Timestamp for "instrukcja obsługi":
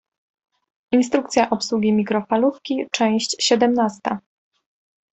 0.91-1.93